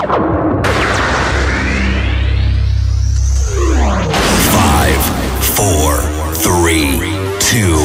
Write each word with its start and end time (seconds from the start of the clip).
Five, 0.00 0.16
four, 5.42 6.00
three, 6.32 6.96
two, 7.38 7.76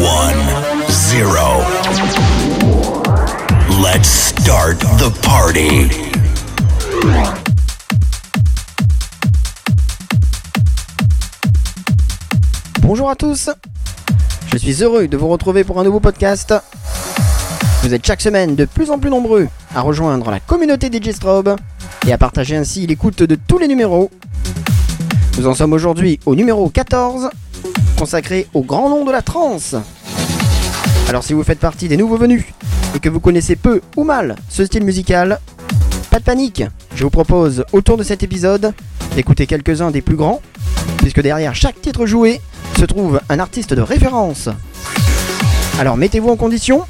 one, 0.00 0.40
zero. 0.88 1.60
Let's 3.82 4.08
start 4.08 4.80
the 4.96 5.10
party. 5.20 5.90
Bonjour 12.80 13.10
à 13.10 13.14
tous 13.14 13.50
Je 14.46 14.56
suis 14.56 14.82
heureux 14.82 15.06
de 15.06 15.18
vous 15.18 15.28
retrouver 15.28 15.64
pour 15.64 15.78
un 15.78 15.84
nouveau 15.84 16.00
podcast. 16.00 16.54
Vous 17.82 17.92
êtes 17.94 18.06
chaque 18.06 18.20
semaine 18.20 18.54
de 18.54 18.64
plus 18.64 18.92
en 18.92 19.00
plus 19.00 19.10
nombreux 19.10 19.48
à 19.74 19.80
rejoindre 19.80 20.30
la 20.30 20.38
communauté 20.38 20.86
DJ 20.86 21.10
Strobe 21.10 21.56
et 22.06 22.12
à 22.12 22.18
partager 22.18 22.54
ainsi 22.54 22.86
l'écoute 22.86 23.24
de 23.24 23.34
tous 23.34 23.58
les 23.58 23.66
numéros. 23.66 24.08
Nous 25.36 25.48
en 25.48 25.54
sommes 25.54 25.72
aujourd'hui 25.72 26.20
au 26.24 26.36
numéro 26.36 26.68
14, 26.68 27.30
consacré 27.98 28.46
au 28.54 28.62
grand 28.62 28.88
nom 28.88 29.04
de 29.04 29.10
la 29.10 29.20
trance. 29.20 29.74
Alors 31.08 31.24
si 31.24 31.32
vous 31.32 31.42
faites 31.42 31.58
partie 31.58 31.88
des 31.88 31.96
nouveaux 31.96 32.16
venus 32.16 32.44
et 32.94 33.00
que 33.00 33.08
vous 33.08 33.18
connaissez 33.18 33.56
peu 33.56 33.80
ou 33.96 34.04
mal 34.04 34.36
ce 34.48 34.64
style 34.64 34.84
musical, 34.84 35.40
pas 36.08 36.20
de 36.20 36.24
panique, 36.24 36.62
je 36.94 37.02
vous 37.02 37.10
propose 37.10 37.64
autour 37.72 37.96
de 37.96 38.04
cet 38.04 38.22
épisode 38.22 38.74
d'écouter 39.16 39.48
quelques-uns 39.48 39.90
des 39.90 40.02
plus 40.02 40.16
grands, 40.16 40.40
puisque 40.98 41.20
derrière 41.20 41.56
chaque 41.56 41.82
titre 41.82 42.06
joué 42.06 42.40
se 42.78 42.84
trouve 42.84 43.20
un 43.28 43.40
artiste 43.40 43.74
de 43.74 43.82
référence. 43.82 44.48
Alors 45.80 45.96
mettez-vous 45.96 46.28
en 46.28 46.36
condition 46.36 46.84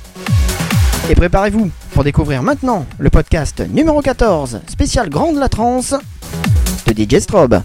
et 1.11 1.15
préparez-vous 1.15 1.71
pour 1.93 2.05
découvrir 2.05 2.43
maintenant 2.43 2.87
le 2.99 3.11
podcast 3.11 3.63
numéro 3.69 4.01
14, 4.01 4.61
spécial 4.69 5.09
Grande 5.09 5.37
la 5.37 5.49
Trance 5.49 5.95
de 6.87 6.93
DJ 6.93 7.21
Strobe. 7.21 7.63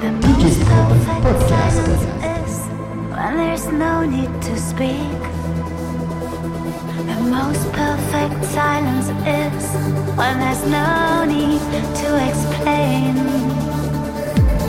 The 0.00 0.10
most 0.28 0.60
perfect 0.60 1.40
silence 1.48 2.02
is 2.24 2.66
when 3.14 3.36
there's 3.36 3.66
no 3.66 4.04
need 4.04 4.42
to 4.42 4.58
speak. 4.58 5.20
The 7.06 7.20
most 7.20 7.72
perfect 7.72 8.44
silence 8.46 9.08
is 9.26 9.64
when 10.16 10.40
there's 10.40 10.64
no 10.66 11.24
need 11.24 11.60
to 12.02 12.08
explain. 12.28 13.14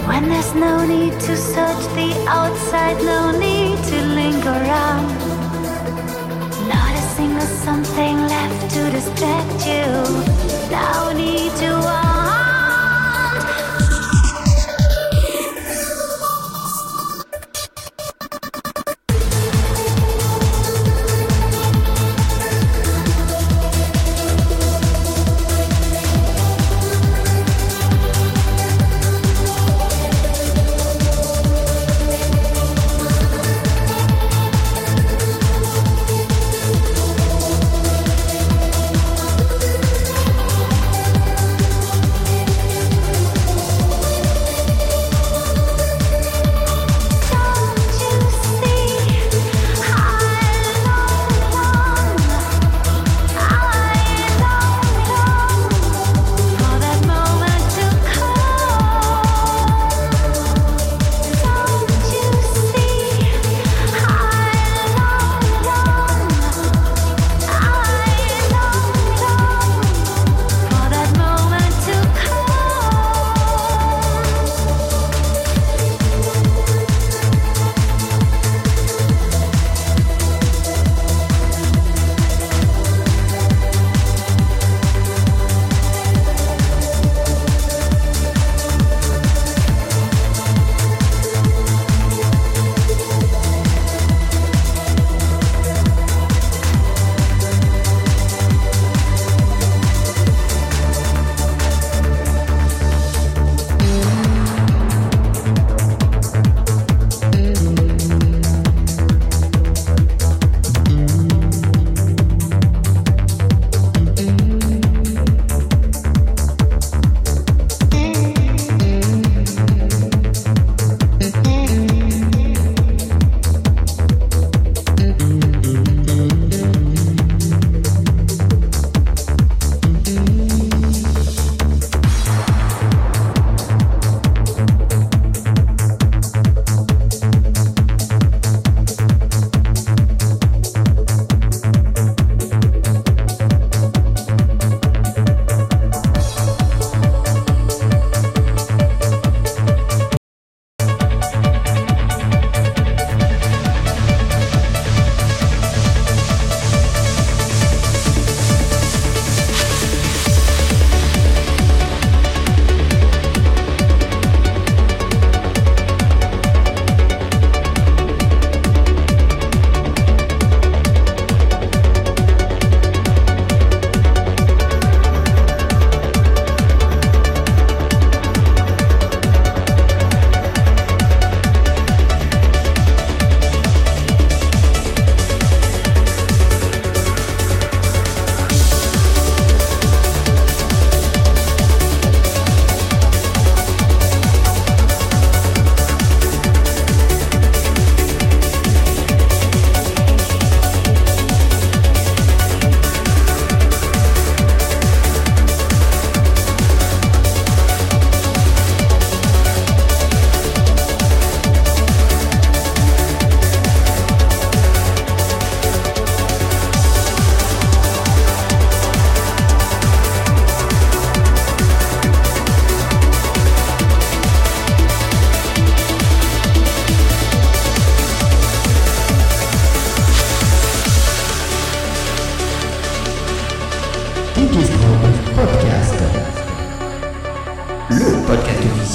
When 0.08 0.30
there's 0.30 0.54
no 0.56 0.86
need 0.86 1.14
to 1.14 1.38
search 1.38 1.84
the 1.96 2.26
outside, 2.28 2.98
no 3.04 3.32
need 3.32 3.78
to 3.92 4.02
linger 4.20 4.50
around. 4.50 5.08
Not 6.68 6.92
a 6.94 7.02
single 7.16 7.48
something 7.66 8.18
left 8.28 8.72
to 8.76 8.92
distract 8.92 9.68
you. 9.68 10.59
No 10.70 11.12
need 11.14 11.52
to 11.58 12.19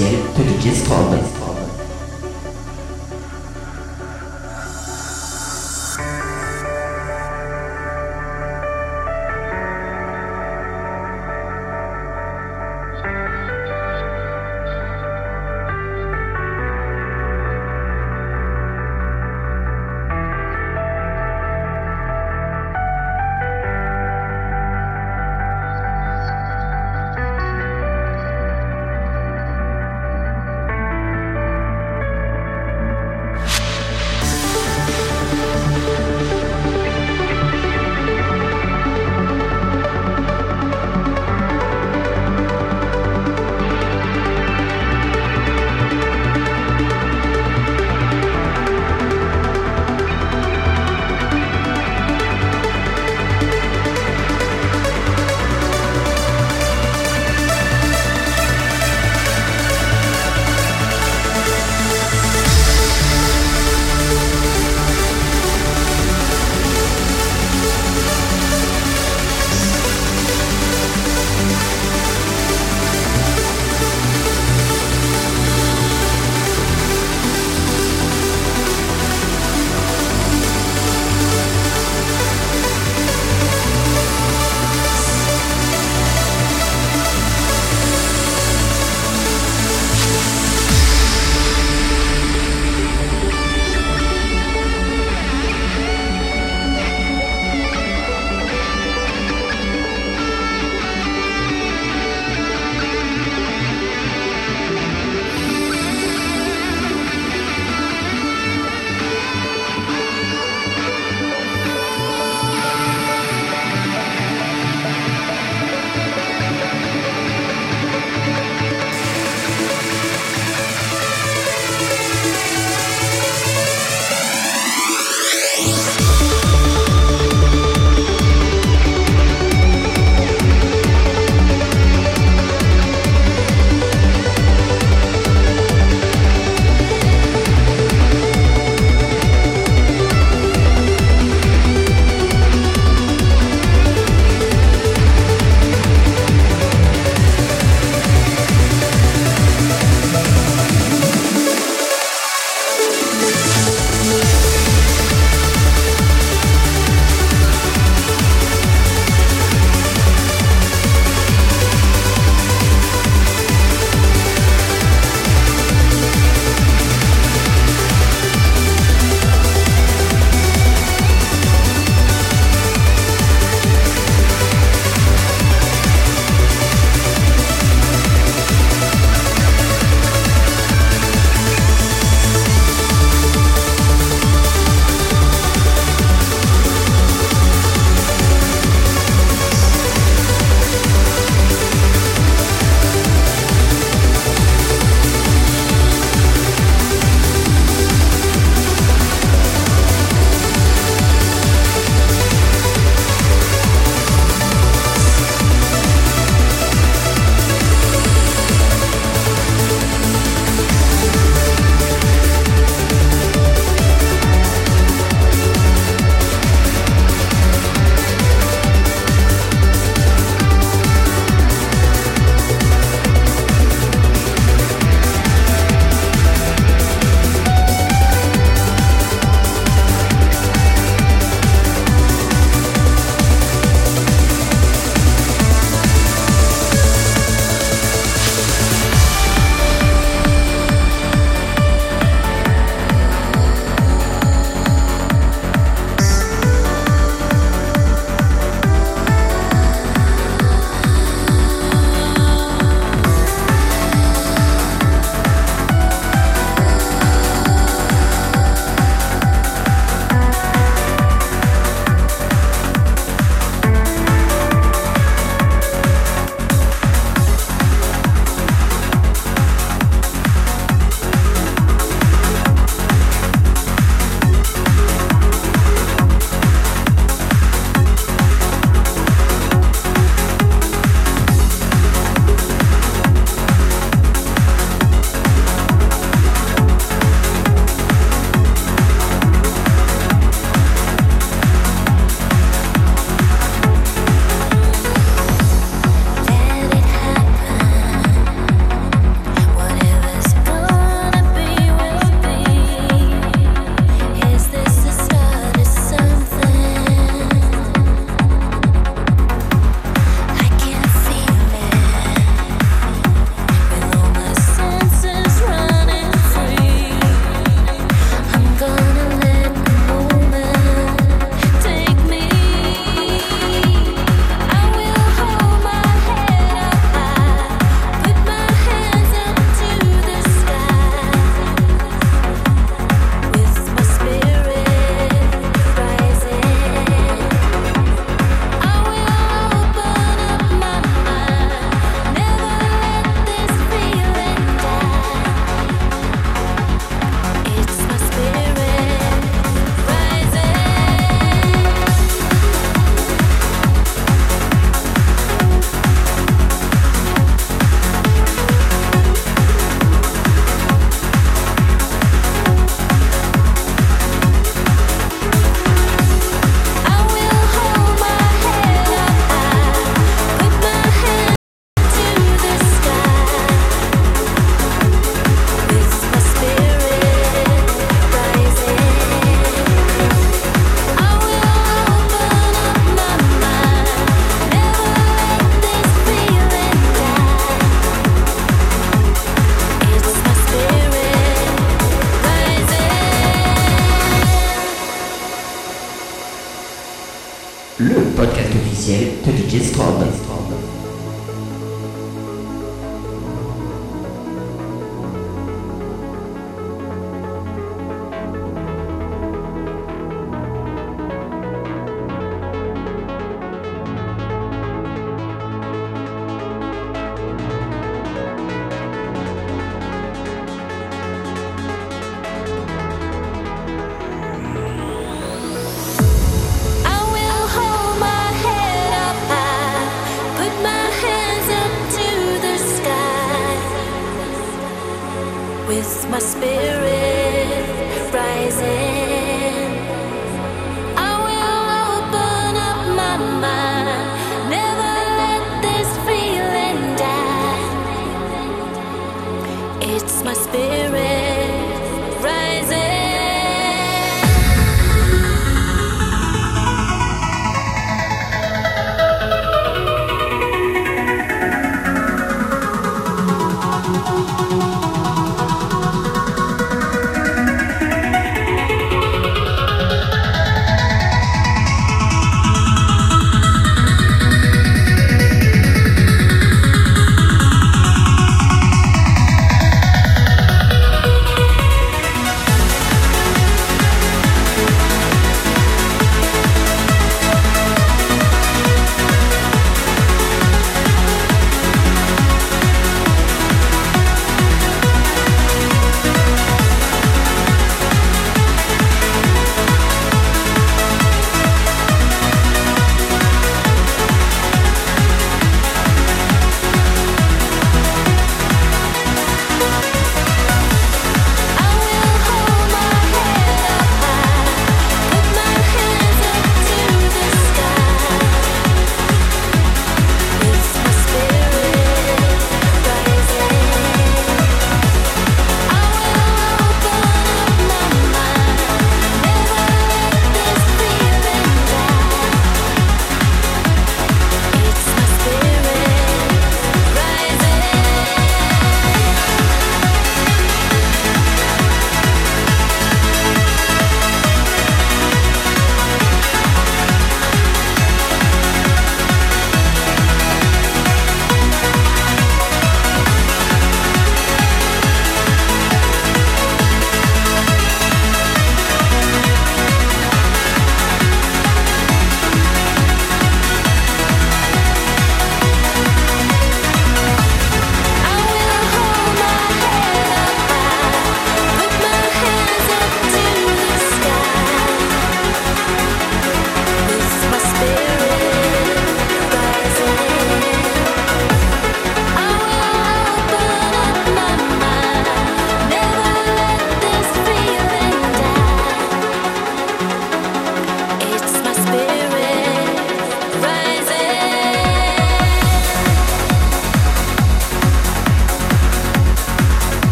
podcast 0.00 0.10
officiel 0.10 0.18
de 0.36 0.44
DJ 0.44 0.74
Strobe. 0.74 1.49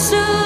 so 0.00 0.39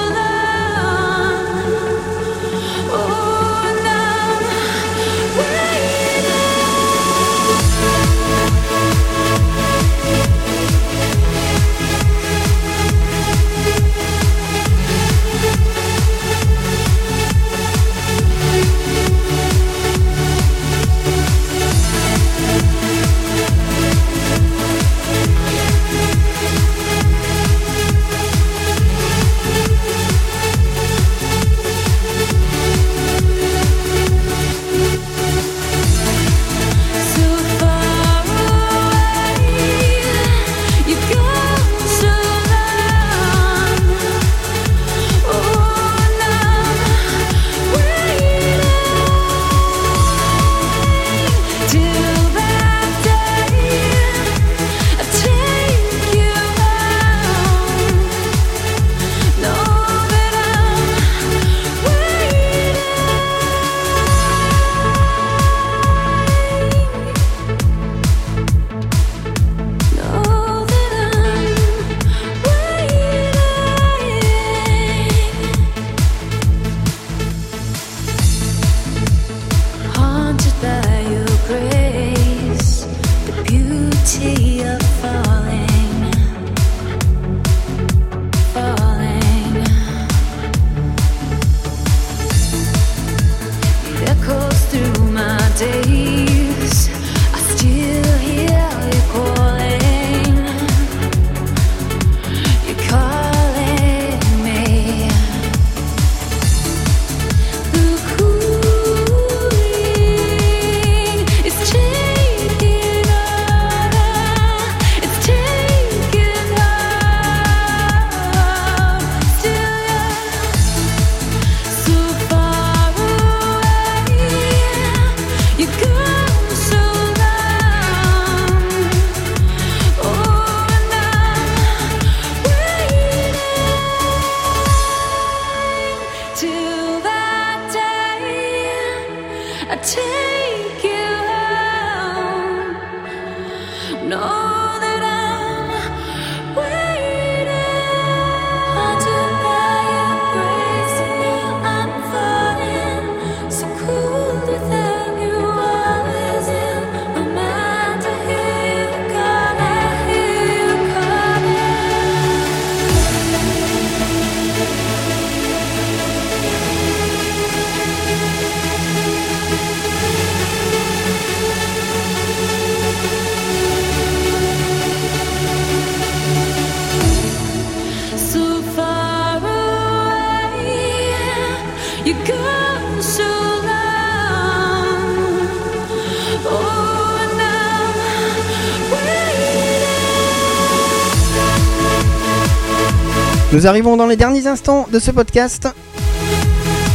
Nous 193.55 193.65
arrivons 193.67 193.95
dans 193.95 194.05
les 194.05 194.17
derniers 194.17 194.47
instants 194.47 194.85
de 194.91 194.99
ce 194.99 195.11
podcast. 195.11 195.69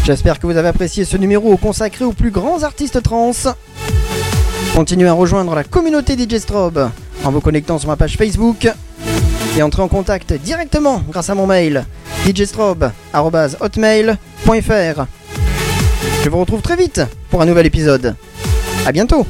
J'espère 0.04 0.38
que 0.38 0.46
vous 0.46 0.58
avez 0.58 0.68
apprécié 0.68 1.06
ce 1.06 1.16
numéro 1.16 1.56
consacré 1.56 2.04
aux 2.04 2.12
plus 2.12 2.30
grands 2.30 2.64
artistes 2.64 3.02
trans. 3.02 3.32
Continuez 4.74 5.08
à 5.08 5.14
rejoindre 5.14 5.54
la 5.54 5.64
communauté 5.64 6.18
DJ 6.18 6.36
Strobe 6.36 6.90
en 7.24 7.30
vous 7.30 7.40
connectant 7.40 7.78
sur 7.78 7.88
ma 7.88 7.96
page 7.96 8.18
Facebook 8.18 8.70
et 9.56 9.62
entrez 9.62 9.80
en 9.80 9.88
contact 9.88 10.34
directement 10.34 11.02
grâce 11.08 11.30
à 11.30 11.34
mon 11.34 11.46
mail 11.46 11.86
djstrobe.hotmail.fr. 12.26 15.06
Je 16.22 16.28
vous 16.28 16.40
retrouve 16.40 16.60
très 16.60 16.76
vite 16.76 17.00
pour 17.30 17.40
un 17.40 17.46
nouvel 17.46 17.64
épisode. 17.64 18.16
A 18.84 18.92
bientôt 18.92 19.24